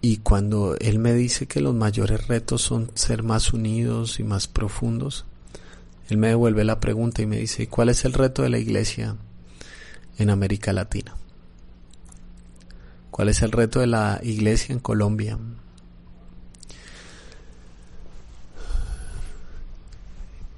Y 0.00 0.16
cuando 0.16 0.74
él 0.80 0.98
me 0.98 1.12
dice 1.12 1.46
que 1.46 1.60
los 1.60 1.72
mayores 1.72 2.26
retos 2.26 2.62
son 2.62 2.90
ser 2.94 3.22
más 3.22 3.52
unidos 3.52 4.18
y 4.18 4.24
más 4.24 4.48
profundos, 4.48 5.24
él 6.12 6.18
me 6.18 6.28
devuelve 6.28 6.62
la 6.62 6.78
pregunta 6.78 7.22
y 7.22 7.26
me 7.26 7.38
dice, 7.38 7.68
¿cuál 7.68 7.88
es 7.88 8.04
el 8.04 8.12
reto 8.12 8.42
de 8.42 8.50
la 8.50 8.58
iglesia 8.58 9.16
en 10.18 10.28
América 10.30 10.72
Latina? 10.72 11.16
¿Cuál 13.10 13.30
es 13.30 13.40
el 13.42 13.50
reto 13.50 13.80
de 13.80 13.86
la 13.86 14.20
iglesia 14.22 14.74
en 14.74 14.78
Colombia? 14.78 15.38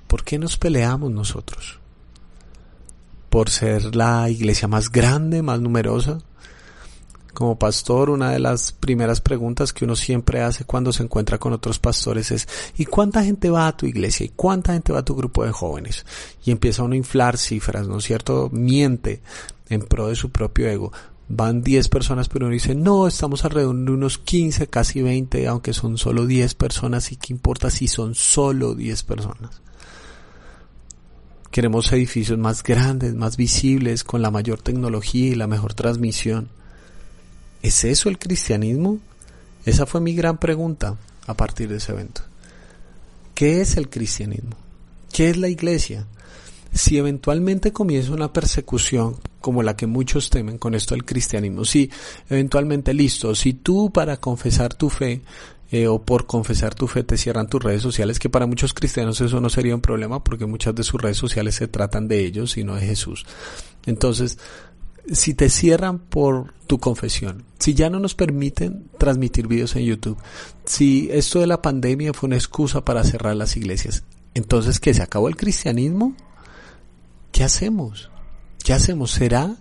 ¿Por 0.08 0.25
qué 0.25 0.38
nos 0.38 0.56
peleamos 0.56 1.12
nosotros? 1.12 1.78
¿Por 3.30 3.50
ser 3.50 3.94
la 3.94 4.28
iglesia 4.28 4.66
más 4.66 4.90
grande, 4.90 5.42
más 5.42 5.61
numerosa? 5.61 6.18
Como 7.34 7.58
pastor, 7.58 8.10
una 8.10 8.30
de 8.30 8.38
las 8.38 8.70
primeras 8.70 9.20
preguntas 9.20 9.72
que 9.72 9.84
uno 9.84 9.96
siempre 9.96 10.40
hace 10.40 10.64
cuando 10.64 10.92
se 10.92 11.02
encuentra 11.02 11.38
con 11.38 11.52
otros 11.52 11.80
pastores 11.80 12.30
es 12.30 12.48
¿y 12.78 12.84
cuánta 12.84 13.24
gente 13.24 13.50
va 13.50 13.66
a 13.66 13.76
tu 13.76 13.86
iglesia? 13.86 14.24
¿Y 14.24 14.30
cuánta 14.30 14.72
gente 14.72 14.92
va 14.92 15.00
a 15.00 15.04
tu 15.04 15.16
grupo 15.16 15.44
de 15.44 15.50
jóvenes? 15.50 16.06
Y 16.44 16.52
empieza 16.52 16.84
uno 16.84 16.94
a 16.94 16.96
inflar 16.96 17.36
cifras, 17.36 17.88
¿no 17.88 17.98
es 17.98 18.04
cierto? 18.04 18.50
Miente 18.52 19.20
en 19.68 19.82
pro 19.82 20.08
de 20.08 20.14
su 20.14 20.30
propio 20.30 20.68
ego. 20.68 20.92
Van 21.28 21.62
10 21.62 21.88
personas, 21.88 22.28
pero 22.28 22.46
uno 22.46 22.52
dice, 22.52 22.76
no, 22.76 23.08
estamos 23.08 23.44
alrededor 23.44 23.74
de 23.74 23.90
unos 23.90 24.18
15, 24.18 24.68
casi 24.68 25.02
20, 25.02 25.48
aunque 25.48 25.72
son 25.72 25.98
solo 25.98 26.26
10 26.26 26.54
personas, 26.54 27.10
¿y 27.10 27.16
qué 27.16 27.32
importa 27.32 27.68
si 27.70 27.88
son 27.88 28.14
solo 28.14 28.74
10 28.74 29.02
personas? 29.02 29.60
Queremos 31.50 31.92
edificios 31.92 32.38
más 32.38 32.62
grandes, 32.62 33.14
más 33.14 33.36
visibles, 33.36 34.04
con 34.04 34.22
la 34.22 34.30
mayor 34.30 34.60
tecnología 34.60 35.28
y 35.28 35.34
la 35.34 35.46
mejor 35.46 35.74
transmisión. 35.74 36.48
¿Es 37.64 37.83
eso 37.85 38.11
el 38.11 38.18
cristianismo? 38.18 38.99
Esa 39.64 39.87
fue 39.87 39.99
mi 40.02 40.14
gran 40.14 40.37
pregunta 40.37 40.99
a 41.26 41.33
partir 41.35 41.71
de 41.71 41.78
ese 41.78 41.92
evento. 41.92 42.21
¿Qué 43.35 43.62
es 43.62 43.78
el 43.78 43.88
cristianismo? 43.88 44.54
¿Qué 45.11 45.30
es 45.30 45.38
la 45.38 45.49
iglesia? 45.49 46.06
Si 46.75 46.99
eventualmente 46.99 47.73
comienza 47.73 48.12
una 48.12 48.35
persecución 48.35 49.16
como 49.40 49.62
la 49.62 49.76
que 49.76 49.87
muchos 49.87 50.28
temen 50.28 50.59
con 50.59 50.75
esto 50.75 50.94
del 50.94 51.06
cristianismo, 51.06 51.64
si 51.64 51.90
eventualmente 52.28 52.92
listo, 52.92 53.35
si 53.35 53.54
tú 53.54 53.90
para 53.90 54.18
confesar 54.18 54.75
tu 54.75 54.90
fe 54.90 55.23
eh, 55.71 55.87
o 55.88 56.02
por 56.02 56.26
confesar 56.26 56.75
tu 56.75 56.87
fe 56.87 57.02
te 57.02 57.16
cierran 57.16 57.49
tus 57.49 57.64
redes 57.64 57.80
sociales, 57.80 58.18
que 58.18 58.28
para 58.28 58.47
muchos 58.47 58.75
cristianos 58.75 59.23
eso 59.23 59.40
no 59.40 59.49
sería 59.49 59.75
un 59.75 59.80
problema 59.80 60.23
porque 60.23 60.44
muchas 60.44 60.75
de 60.75 60.83
sus 60.83 61.00
redes 61.00 61.16
sociales 61.16 61.54
se 61.54 61.66
tratan 61.66 62.09
de 62.09 62.26
ellos 62.26 62.59
y 62.59 62.64
no 62.64 62.75
de 62.75 62.85
Jesús. 62.87 63.25
Entonces, 63.87 64.37
si 65.12 65.34
te 65.34 65.50
cierran 65.50 65.99
por 65.99 66.54
tu 66.66 66.78
confesión, 66.78 67.44
si 67.58 67.75
ya 67.75 67.90
no 67.90 67.99
nos 68.00 68.14
permiten 68.14 68.88
transmitir 68.99 69.46
videos 69.46 69.76
en 69.76 69.84
YouTube, 69.84 70.18
si 70.64 71.08
esto 71.12 71.40
de 71.40 71.46
la 71.46 71.62
pandemia 71.62 72.14
fue 72.14 72.28
una 72.28 72.37
excusa 72.37 72.84
para 72.84 73.04
cerrar 73.04 73.37
las 73.37 73.56
iglesias, 73.56 74.04
entonces 74.34 74.80
¿qué? 74.80 74.94
¿Se 74.94 75.02
acabó 75.02 75.28
el 75.28 75.37
cristianismo? 75.37 76.14
¿Qué 77.32 77.44
hacemos? 77.44 78.11
¿Qué 78.62 78.73
hacemos? 78.73 79.11
¿Será 79.11 79.56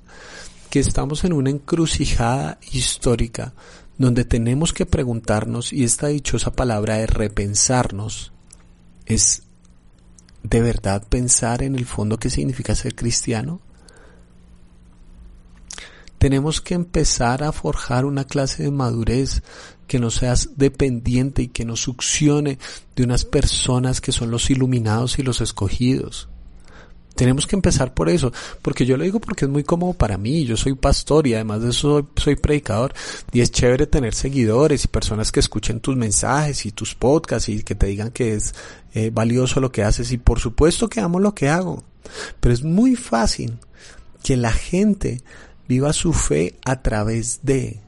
que 0.70 0.80
estamos 0.80 1.24
en 1.24 1.34
una 1.34 1.50
encrucijada 1.50 2.58
histórica 2.72 3.54
donde 3.98 4.26
tenemos 4.26 4.74
que 4.74 4.86
preguntarnos, 4.86 5.74
y 5.74 5.84
esta 5.84 6.08
dichosa 6.08 6.52
palabra 6.52 6.98
de 6.98 7.08
repensarnos, 7.08 8.32
es 9.06 9.44
de 10.42 10.62
verdad 10.62 11.06
pensar 11.08 11.62
en 11.64 11.76
el 11.76 11.86
fondo 11.86 12.18
qué 12.18 12.30
significa 12.30 12.76
ser 12.76 12.96
cristiano? 12.96 13.62
Tenemos 16.24 16.62
que 16.62 16.74
empezar 16.74 17.44
a 17.44 17.52
forjar 17.52 18.06
una 18.06 18.24
clase 18.24 18.64
de 18.64 18.72
madurez 18.72 19.44
que 19.88 20.00
no 20.00 20.10
seas 20.10 20.52
dependiente 20.56 21.42
y 21.42 21.48
que 21.50 21.66
no 21.66 21.76
succione 21.76 22.60
de 22.96 23.04
unas 23.04 23.26
personas 23.26 24.00
que 24.00 24.14
son 24.14 24.32
los 24.32 24.50
iluminados 24.50 25.20
y 25.20 25.24
los 25.24 25.42
escogidos. 25.42 26.30
Tenemos 27.14 27.46
que 27.46 27.58
empezar 27.58 27.94
por 27.94 28.08
eso, 28.08 28.32
porque 28.62 28.86
yo 28.86 28.96
lo 28.96 29.04
digo 29.04 29.20
porque 29.20 29.44
es 29.44 29.52
muy 29.52 29.66
cómodo 29.66 29.92
para 29.96 30.18
mí, 30.18 30.46
yo 30.46 30.56
soy 30.56 30.76
pastor 30.76 31.28
y 31.28 31.34
además 31.34 31.62
de 31.62 31.72
eso 31.72 32.08
soy, 32.16 32.38
predicador 32.38 32.94
y 33.34 33.42
es 33.42 33.52
chévere 33.52 33.86
tener 33.86 34.14
seguidores 34.14 34.86
y 34.86 34.88
personas 34.88 35.30
que 35.30 35.42
escuchen 35.42 35.82
tus 35.82 35.98
mensajes 35.98 36.66
y 36.66 36.72
tus 36.72 36.96
podcasts 36.96 37.50
y 37.50 37.64
que 37.64 37.76
te 37.76 37.88
digan 37.88 38.12
que 38.12 38.36
es 38.36 38.56
eh, 38.94 39.10
valioso 39.14 39.60
lo 39.60 39.74
que 39.74 39.84
haces 39.84 40.14
y 40.14 40.18
por 40.18 40.40
supuesto 40.40 40.88
que 40.88 41.02
amo 41.02 41.20
lo 41.20 41.36
que 41.36 41.50
hago, 41.50 41.84
pero 42.40 42.54
es 42.54 42.64
muy 42.64 42.96
fácil 42.96 43.60
que 44.24 44.38
la 44.38 44.54
gente 44.54 45.22
viva 45.68 45.94
su 45.94 46.14
fe 46.14 46.56
a 46.66 46.82
través 46.82 47.40
de. 47.44 47.80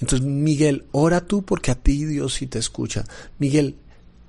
Entonces, 0.00 0.26
Miguel, 0.26 0.86
ora 0.92 1.20
tú 1.20 1.42
porque 1.42 1.70
a 1.70 1.74
ti 1.74 2.04
Dios 2.04 2.34
sí 2.34 2.46
te 2.46 2.58
escucha. 2.58 3.04
Miguel, 3.38 3.76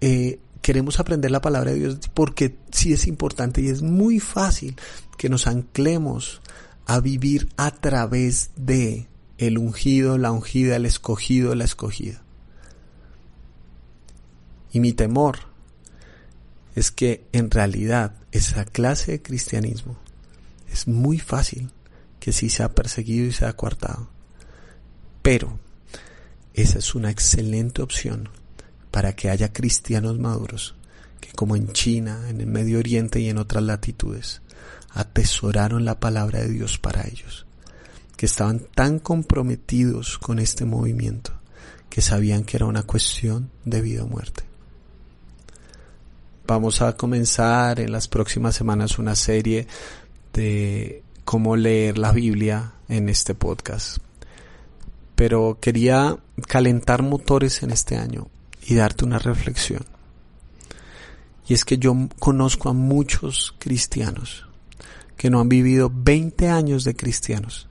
eh, 0.02 0.40
queremos 0.62 1.00
aprender 1.00 1.32
la 1.32 1.42
palabra 1.42 1.72
de 1.72 1.80
Dios 1.80 2.00
porque 2.14 2.58
sí 2.72 2.94
es 2.94 3.08
importante 3.08 3.62
y 3.62 3.70
es 3.70 3.82
muy 3.82 4.20
fácil 4.20 4.76
que 5.18 5.30
nos 5.30 5.48
anclemos 5.48 6.42
a 6.86 7.00
vivir 7.00 7.50
a 7.58 7.72
través 7.72 8.52
de 8.56 9.08
el 9.38 9.58
ungido, 9.58 10.18
la 10.18 10.32
ungida, 10.32 10.76
el 10.76 10.86
escogido, 10.86 11.56
la 11.56 11.66
escogida. 11.66 12.22
Y 14.72 14.80
mi 14.80 14.94
temor 14.94 15.40
es 16.76 16.92
que 16.92 17.26
en 17.32 17.50
realidad 17.50 18.14
esa 18.32 18.66
clase 18.66 19.14
de 19.14 19.22
cristianismo 19.22 19.98
es 20.72 20.88
muy 20.88 21.20
fácil 21.20 21.72
que 22.26 22.34
sí 22.34 22.50
se 22.50 22.64
ha 22.64 22.74
perseguido 22.74 23.28
y 23.28 23.32
se 23.32 23.46
ha 23.46 23.54
coartado. 23.54 24.10
Pero 25.22 25.60
esa 26.56 26.80
es 26.80 26.96
una 26.96 27.12
excelente 27.12 27.84
opción 27.84 28.30
para 28.90 29.16
que 29.16 29.30
haya 29.30 29.54
cristianos 29.54 30.18
maduros 30.18 30.74
que 31.20 31.32
como 31.34 31.56
en 31.56 31.72
China, 31.72 32.28
en 32.28 32.42
el 32.42 32.48
Medio 32.48 32.80
Oriente 32.80 33.20
y 33.20 33.30
en 33.30 33.38
otras 33.38 33.64
latitudes, 33.64 34.42
atesoraron 34.90 35.86
la 35.86 36.00
palabra 36.00 36.40
de 36.40 36.50
Dios 36.50 36.80
para 36.80 37.08
ellos, 37.08 37.46
que 38.18 38.26
estaban 38.26 38.62
tan 38.74 38.98
comprometidos 38.98 40.18
con 40.18 40.40
este 40.40 40.66
movimiento 40.66 41.32
que 41.92 42.02
sabían 42.02 42.44
que 42.44 42.58
era 42.58 42.66
una 42.66 42.82
cuestión 42.82 43.52
de 43.66 43.82
vida 43.82 44.04
o 44.04 44.08
muerte. 44.08 44.42
Vamos 46.48 46.82
a 46.82 46.98
comenzar 46.98 47.80
en 47.80 47.92
las 47.92 48.08
próximas 48.08 48.56
semanas 48.56 48.98
una 48.98 49.14
serie 49.14 49.68
de 50.34 51.05
cómo 51.26 51.58
leer 51.58 51.98
la 51.98 52.12
Biblia 52.12 52.74
en 52.88 53.10
este 53.10 53.34
podcast. 53.34 53.98
Pero 55.16 55.58
quería 55.60 56.18
calentar 56.48 57.02
motores 57.02 57.64
en 57.64 57.72
este 57.72 57.98
año 57.98 58.28
y 58.66 58.76
darte 58.76 59.06
una 59.06 59.20
reflexión. 59.20 59.84
Y 61.48 61.54
es 61.54 61.66
que 61.66 61.78
yo 61.78 61.94
conozco 62.20 62.70
a 62.70 62.74
muchos 62.74 63.56
cristianos 63.60 64.48
que 65.18 65.30
no 65.30 65.40
han 65.40 65.50
vivido 65.50 65.92
20 65.94 66.50
años 66.50 66.84
de 66.84 66.96
cristianos, 66.96 67.68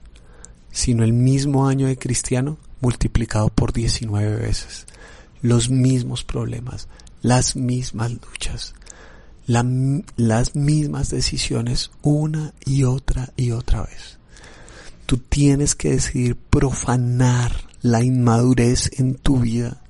sino 0.71 1.03
el 1.03 1.13
mismo 1.13 1.67
año 1.67 1.87
de 1.87 1.97
cristiano 1.97 2.57
multiplicado 2.81 3.49
por 3.49 3.71
19 3.71 4.35
veces. 4.37 4.85
Los 5.41 5.69
mismos 5.69 6.23
problemas, 6.23 6.87
las 7.21 7.55
mismas 7.55 8.11
luchas, 8.11 8.73
las 9.47 10.55
mismas 10.55 11.09
decisiones 11.09 11.91
una 12.01 12.53
y 12.65 12.83
otra 12.83 13.31
y 13.35 13.51
otra 13.51 13.83
vez. 13.83 14.17
Tú 15.05 15.17
tienes 15.17 15.75
que 15.75 15.91
decidir 15.91 16.35
profanar 16.35 17.51
la 17.81 18.03
inmadurez 18.03 18.89
en 18.99 19.15
tu 19.15 19.39
vida 19.39 19.84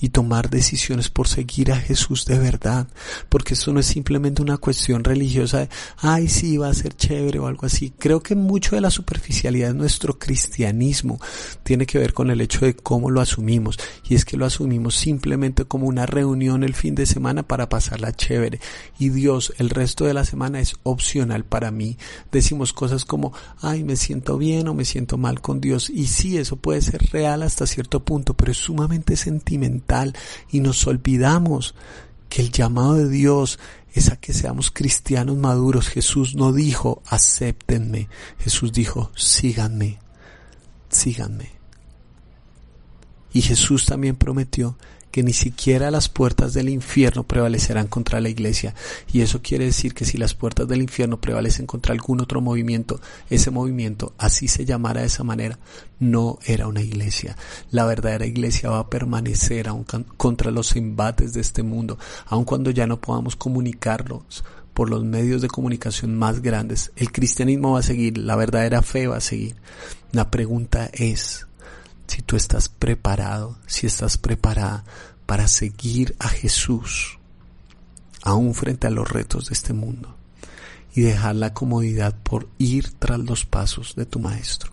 y 0.00 0.10
tomar 0.10 0.50
decisiones 0.50 1.08
por 1.08 1.28
seguir 1.28 1.72
a 1.72 1.76
Jesús 1.76 2.24
de 2.26 2.38
verdad, 2.38 2.88
porque 3.28 3.54
eso 3.54 3.72
no 3.72 3.80
es 3.80 3.86
simplemente 3.86 4.42
una 4.42 4.58
cuestión 4.58 5.04
religiosa 5.04 5.60
de, 5.60 5.68
ay, 5.98 6.28
sí, 6.28 6.56
va 6.56 6.68
a 6.68 6.74
ser 6.74 6.94
chévere 6.94 7.38
o 7.38 7.46
algo 7.46 7.66
así. 7.66 7.92
Creo 7.98 8.22
que 8.22 8.34
mucho 8.34 8.74
de 8.74 8.80
la 8.80 8.90
superficialidad 8.90 9.68
de 9.68 9.74
nuestro 9.74 10.18
cristianismo 10.18 11.20
tiene 11.62 11.86
que 11.86 11.98
ver 11.98 12.12
con 12.12 12.30
el 12.30 12.40
hecho 12.40 12.66
de 12.66 12.76
cómo 12.76 13.10
lo 13.10 13.20
asumimos, 13.20 13.78
y 14.08 14.14
es 14.14 14.24
que 14.24 14.36
lo 14.36 14.46
asumimos 14.46 14.96
simplemente 14.96 15.64
como 15.64 15.86
una 15.86 16.06
reunión 16.06 16.62
el 16.62 16.74
fin 16.74 16.94
de 16.94 17.06
semana 17.06 17.42
para 17.42 17.68
pasarla 17.68 18.12
chévere, 18.12 18.60
y 18.98 19.08
Dios 19.10 19.52
el 19.58 19.70
resto 19.70 20.04
de 20.04 20.14
la 20.14 20.24
semana 20.24 20.60
es 20.60 20.74
opcional 20.82 21.44
para 21.44 21.70
mí. 21.70 21.96
Decimos 22.30 22.72
cosas 22.72 23.04
como, 23.04 23.32
ay, 23.60 23.84
me 23.84 23.96
siento 23.96 24.36
bien 24.38 24.68
o 24.68 24.74
me 24.74 24.84
siento 24.84 25.16
mal 25.16 25.40
con 25.40 25.60
Dios, 25.60 25.90
y 25.90 26.06
sí, 26.06 26.36
eso 26.36 26.56
puede 26.56 26.82
ser 26.82 27.02
real 27.12 27.42
hasta 27.42 27.66
cierto 27.66 28.04
punto, 28.04 28.34
pero 28.34 28.52
es 28.52 28.58
sumamente 28.58 29.16
sentimental 29.16 29.85
y 30.50 30.60
nos 30.60 30.86
olvidamos 30.86 31.74
que 32.28 32.42
el 32.42 32.50
llamado 32.50 32.94
de 32.94 33.08
Dios 33.08 33.58
es 33.92 34.10
a 34.10 34.16
que 34.16 34.32
seamos 34.32 34.70
cristianos 34.70 35.36
maduros. 35.36 35.88
Jesús 35.88 36.34
no 36.34 36.52
dijo, 36.52 37.02
acéptenme. 37.06 38.08
Jesús 38.38 38.72
dijo, 38.72 39.10
síganme, 39.16 39.98
síganme. 40.88 41.52
Y 43.32 43.42
Jesús 43.42 43.86
también 43.86 44.16
prometió 44.16 44.76
que 45.16 45.22
ni 45.22 45.32
siquiera 45.32 45.90
las 45.90 46.10
puertas 46.10 46.52
del 46.52 46.68
infierno 46.68 47.22
prevalecerán 47.22 47.86
contra 47.86 48.20
la 48.20 48.28
iglesia. 48.28 48.74
Y 49.10 49.22
eso 49.22 49.40
quiere 49.40 49.64
decir 49.64 49.94
que 49.94 50.04
si 50.04 50.18
las 50.18 50.34
puertas 50.34 50.68
del 50.68 50.82
infierno 50.82 51.22
prevalecen 51.22 51.64
contra 51.64 51.94
algún 51.94 52.20
otro 52.20 52.42
movimiento, 52.42 53.00
ese 53.30 53.50
movimiento, 53.50 54.12
así 54.18 54.46
se 54.46 54.66
llamara 54.66 55.00
de 55.00 55.06
esa 55.06 55.24
manera, 55.24 55.58
no 56.00 56.38
era 56.44 56.68
una 56.68 56.82
iglesia. 56.82 57.34
La 57.70 57.86
verdadera 57.86 58.26
iglesia 58.26 58.68
va 58.68 58.80
a 58.80 58.90
permanecer 58.90 59.68
aun 59.68 59.86
contra 60.18 60.50
los 60.50 60.76
embates 60.76 61.32
de 61.32 61.40
este 61.40 61.62
mundo, 61.62 61.98
aun 62.26 62.44
cuando 62.44 62.70
ya 62.70 62.86
no 62.86 63.00
podamos 63.00 63.36
comunicarlos 63.36 64.44
por 64.74 64.90
los 64.90 65.02
medios 65.02 65.40
de 65.40 65.48
comunicación 65.48 66.14
más 66.14 66.42
grandes. 66.42 66.92
El 66.94 67.10
cristianismo 67.10 67.72
va 67.72 67.78
a 67.78 67.82
seguir, 67.82 68.18
la 68.18 68.36
verdadera 68.36 68.82
fe 68.82 69.06
va 69.06 69.16
a 69.16 69.22
seguir. 69.22 69.56
La 70.12 70.30
pregunta 70.30 70.90
es, 70.92 71.45
si 72.06 72.22
tú 72.22 72.36
estás 72.36 72.68
preparado, 72.68 73.58
si 73.66 73.86
estás 73.86 74.18
preparada 74.18 74.84
para 75.26 75.48
seguir 75.48 76.14
a 76.18 76.28
Jesús, 76.28 77.18
aún 78.22 78.54
frente 78.54 78.86
a 78.86 78.90
los 78.90 79.08
retos 79.10 79.48
de 79.48 79.54
este 79.54 79.72
mundo, 79.72 80.14
y 80.94 81.02
dejar 81.02 81.36
la 81.36 81.52
comodidad 81.52 82.14
por 82.22 82.48
ir 82.58 82.92
tras 82.98 83.18
los 83.18 83.44
pasos 83.44 83.94
de 83.96 84.06
tu 84.06 84.18
Maestro. 84.18 84.72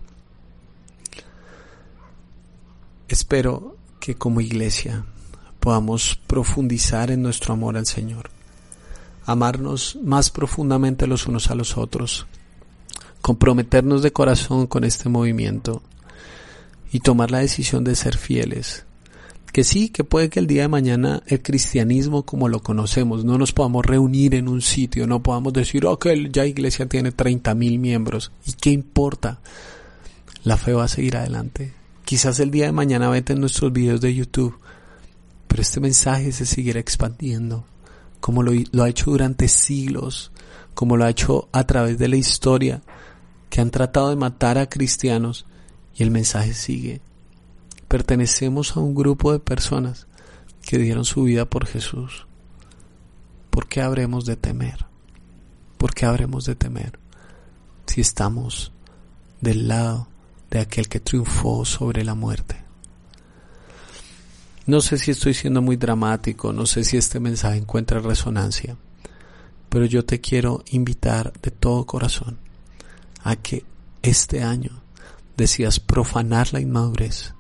Espero 3.07 3.77
que 3.99 4.15
como 4.15 4.41
iglesia 4.41 5.05
podamos 5.59 6.19
profundizar 6.27 7.11
en 7.11 7.21
nuestro 7.21 7.53
amor 7.53 7.77
al 7.77 7.85
Señor, 7.85 8.29
amarnos 9.25 9.97
más 10.03 10.29
profundamente 10.29 11.07
los 11.07 11.27
unos 11.27 11.49
a 11.49 11.55
los 11.55 11.77
otros, 11.77 12.25
comprometernos 13.21 14.01
de 14.01 14.11
corazón 14.11 14.67
con 14.67 14.83
este 14.83 15.09
movimiento 15.09 15.81
y 16.93 16.99
tomar 16.99 17.31
la 17.31 17.39
decisión 17.39 17.83
de 17.83 17.95
ser 17.95 18.17
fieles. 18.17 18.85
Que 19.51 19.63
sí, 19.63 19.89
que 19.89 20.03
puede 20.03 20.29
que 20.29 20.39
el 20.39 20.47
día 20.47 20.61
de 20.61 20.67
mañana 20.67 21.23
el 21.25 21.41
cristianismo 21.41 22.23
como 22.23 22.47
lo 22.49 22.61
conocemos, 22.61 23.25
no 23.25 23.37
nos 23.37 23.51
podamos 23.51 23.85
reunir 23.85 24.35
en 24.35 24.47
un 24.47 24.61
sitio, 24.61 25.07
no 25.07 25.21
podamos 25.21 25.53
decir, 25.53 25.85
ok, 25.85 26.07
ya 26.31 26.45
iglesia 26.45 26.87
tiene 26.87 27.11
30 27.11 27.53
mil 27.55 27.79
miembros. 27.79 28.31
¿Y 28.45 28.53
qué 28.53 28.69
importa? 28.69 29.39
La 30.43 30.55
fe 30.55 30.73
va 30.73 30.85
a 30.85 30.87
seguir 30.87 31.17
adelante. 31.17 31.73
Quizás 32.05 32.39
el 32.39 32.51
día 32.51 32.67
de 32.67 32.71
mañana 32.71 33.09
vete 33.09 33.33
en 33.33 33.41
nuestros 33.41 33.73
videos 33.73 33.99
de 33.99 34.13
YouTube, 34.13 34.55
pero 35.47 35.63
este 35.63 35.79
mensaje 35.79 36.31
se 36.31 36.45
seguirá 36.45 36.79
expandiendo, 36.79 37.65
como 38.19 38.43
lo 38.43 38.83
ha 38.83 38.89
hecho 38.89 39.09
durante 39.09 39.47
siglos, 39.47 40.31
como 40.75 40.95
lo 40.95 41.05
ha 41.05 41.09
hecho 41.09 41.47
a 41.51 41.65
través 41.65 41.97
de 41.97 42.07
la 42.07 42.17
historia, 42.17 42.81
que 43.49 43.61
han 43.61 43.71
tratado 43.71 44.09
de 44.09 44.15
matar 44.15 44.59
a 44.59 44.69
cristianos 44.69 45.45
y 45.95 46.03
el 46.03 46.11
mensaje 46.11 46.53
sigue. 46.53 47.01
Pertenecemos 47.87 48.75
a 48.75 48.79
un 48.79 48.95
grupo 48.95 49.31
de 49.31 49.39
personas 49.39 50.07
que 50.61 50.77
dieron 50.77 51.05
su 51.05 51.23
vida 51.23 51.45
por 51.45 51.65
Jesús. 51.65 52.25
¿Por 53.49 53.67
qué 53.67 53.81
habremos 53.81 54.25
de 54.25 54.35
temer? 54.35 54.85
¿Por 55.77 55.93
qué 55.93 56.05
habremos 56.05 56.45
de 56.45 56.55
temer 56.55 56.99
si 57.85 58.01
estamos 58.01 58.71
del 59.41 59.67
lado 59.67 60.07
de 60.49 60.59
aquel 60.59 60.87
que 60.87 60.99
triunfó 60.99 61.65
sobre 61.65 62.03
la 62.03 62.15
muerte? 62.15 62.63
No 64.65 64.79
sé 64.79 64.97
si 64.97 65.11
estoy 65.11 65.33
siendo 65.33 65.61
muy 65.61 65.75
dramático, 65.75 66.53
no 66.53 66.65
sé 66.65 66.85
si 66.85 66.95
este 66.95 67.19
mensaje 67.19 67.57
encuentra 67.57 67.99
resonancia, 67.99 68.77
pero 69.67 69.85
yo 69.85 70.05
te 70.05 70.21
quiero 70.21 70.63
invitar 70.71 71.33
de 71.41 71.51
todo 71.51 71.85
corazón 71.85 72.39
a 73.23 73.35
que 73.35 73.65
este 74.01 74.41
año 74.41 74.82
decidas 75.37 75.79
profanar 75.79 76.53
la 76.53 76.59
inmadurez 76.59 77.33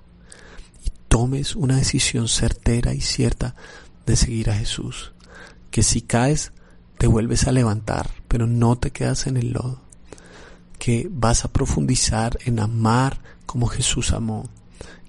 y 0.85 0.89
tomes 1.07 1.55
una 1.55 1.77
decisión 1.77 2.27
certera 2.27 2.93
y 2.93 3.01
cierta 3.01 3.55
de 4.05 4.15
seguir 4.15 4.49
a 4.49 4.55
Jesús. 4.55 5.13
Que 5.71 5.83
si 5.83 6.01
caes, 6.01 6.51
te 6.97 7.07
vuelves 7.07 7.47
a 7.47 7.51
levantar, 7.51 8.09
pero 8.27 8.47
no 8.47 8.77
te 8.77 8.91
quedas 8.91 9.27
en 9.27 9.37
el 9.37 9.51
lodo. 9.53 9.81
Que 10.77 11.07
vas 11.11 11.45
a 11.45 11.51
profundizar 11.51 12.37
en 12.45 12.59
amar 12.59 13.21
como 13.45 13.67
Jesús 13.67 14.11
amó. 14.11 14.49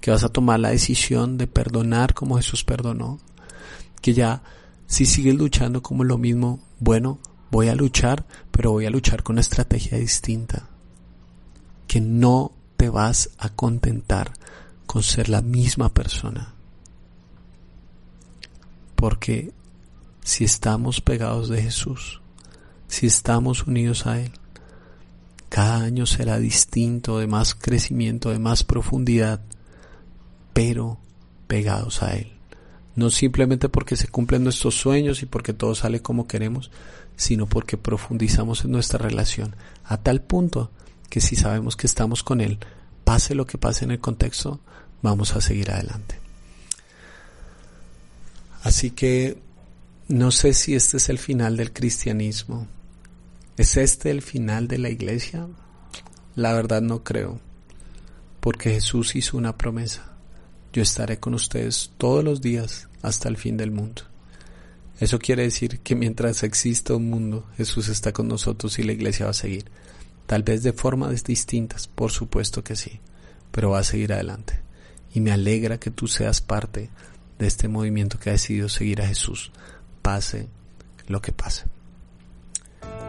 Que 0.01 0.11
vas 0.11 0.23
a 0.23 0.29
tomar 0.29 0.59
la 0.59 0.69
decisión 0.69 1.37
de 1.37 1.47
perdonar 1.47 2.13
como 2.13 2.37
Jesús 2.37 2.63
perdonó. 2.63 3.19
Que 4.01 4.13
ya, 4.13 4.43
si 4.87 5.05
sigues 5.05 5.35
luchando 5.35 5.81
como 5.81 6.03
lo 6.03 6.17
mismo, 6.17 6.59
bueno, 6.79 7.19
voy 7.51 7.69
a 7.69 7.75
luchar, 7.75 8.25
pero 8.51 8.71
voy 8.71 8.85
a 8.85 8.89
luchar 8.91 9.23
con 9.23 9.35
una 9.35 9.41
estrategia 9.41 9.97
distinta. 9.97 10.69
Que 11.87 12.01
no 12.01 12.51
te 12.85 12.89
vas 12.91 13.31
a 13.39 13.49
contentar 13.49 14.31
con 14.85 15.01
ser 15.01 15.27
la 15.27 15.41
misma 15.41 15.91
persona. 15.91 16.53
Porque 18.95 19.53
si 20.21 20.43
estamos 20.43 21.01
pegados 21.01 21.49
de 21.49 21.63
Jesús, 21.63 22.21
si 22.87 23.07
estamos 23.07 23.65
unidos 23.65 24.05
a 24.05 24.21
Él, 24.21 24.33
cada 25.49 25.77
año 25.77 26.05
será 26.05 26.37
distinto, 26.37 27.17
de 27.17 27.25
más 27.25 27.55
crecimiento, 27.55 28.29
de 28.29 28.37
más 28.37 28.63
profundidad, 28.63 29.41
pero 30.53 30.99
pegados 31.47 32.03
a 32.03 32.15
Él. 32.15 32.33
No 32.95 33.09
simplemente 33.09 33.67
porque 33.67 33.95
se 33.95 34.09
cumplen 34.09 34.43
nuestros 34.43 34.75
sueños 34.75 35.23
y 35.23 35.25
porque 35.25 35.53
todo 35.53 35.73
sale 35.73 36.03
como 36.03 36.27
queremos, 36.27 36.69
sino 37.15 37.47
porque 37.47 37.77
profundizamos 37.77 38.63
en 38.63 38.73
nuestra 38.73 38.99
relación 38.99 39.55
a 39.83 39.97
tal 39.97 40.21
punto 40.21 40.69
que 41.09 41.21
si 41.21 41.35
sabemos 41.35 41.75
que 41.75 41.87
estamos 41.87 42.23
con 42.23 42.41
Él, 42.41 42.59
pase 43.03 43.35
lo 43.35 43.45
que 43.45 43.57
pase 43.57 43.85
en 43.85 43.91
el 43.91 43.99
contexto, 43.99 44.59
vamos 45.01 45.35
a 45.35 45.41
seguir 45.41 45.71
adelante. 45.71 46.19
Así 48.63 48.91
que 48.91 49.37
no 50.07 50.31
sé 50.31 50.53
si 50.53 50.75
este 50.75 50.97
es 50.97 51.09
el 51.09 51.19
final 51.19 51.57
del 51.57 51.71
cristianismo. 51.71 52.67
¿Es 53.57 53.77
este 53.77 54.11
el 54.11 54.21
final 54.21 54.67
de 54.67 54.77
la 54.77 54.89
iglesia? 54.89 55.47
La 56.35 56.53
verdad 56.53 56.81
no 56.81 57.03
creo, 57.03 57.39
porque 58.39 58.71
Jesús 58.71 59.15
hizo 59.15 59.37
una 59.37 59.57
promesa. 59.57 60.13
Yo 60.73 60.81
estaré 60.81 61.19
con 61.19 61.33
ustedes 61.33 61.91
todos 61.97 62.23
los 62.23 62.41
días 62.41 62.89
hasta 63.01 63.29
el 63.29 63.37
fin 63.37 63.55
del 63.55 63.71
mundo. 63.71 64.01
Eso 64.99 65.19
quiere 65.19 65.43
decir 65.43 65.79
que 65.79 65.95
mientras 65.95 66.43
exista 66.43 66.95
un 66.95 67.09
mundo, 67.09 67.47
Jesús 67.57 67.87
está 67.87 68.13
con 68.13 68.27
nosotros 68.27 68.77
y 68.79 68.83
la 68.83 68.93
iglesia 68.93 69.25
va 69.25 69.31
a 69.31 69.35
seguir. 69.35 69.65
Tal 70.25 70.43
vez 70.43 70.63
de 70.63 70.73
formas 70.73 71.23
distintas, 71.23 71.87
por 71.87 72.11
supuesto 72.11 72.63
que 72.63 72.75
sí, 72.75 72.99
pero 73.51 73.71
va 73.71 73.79
a 73.79 73.83
seguir 73.83 74.13
adelante. 74.13 74.59
Y 75.13 75.21
me 75.21 75.31
alegra 75.31 75.79
que 75.79 75.91
tú 75.91 76.07
seas 76.07 76.41
parte 76.41 76.89
de 77.39 77.47
este 77.47 77.67
movimiento 77.67 78.19
que 78.19 78.29
ha 78.29 78.33
decidido 78.33 78.69
seguir 78.69 79.01
a 79.01 79.07
Jesús, 79.07 79.51
pase 80.01 80.47
lo 81.07 81.21
que 81.21 81.31
pase. 81.31 81.65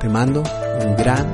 Te 0.01 0.09
mando 0.09 0.43
un 0.43 0.97
gran 0.97 1.33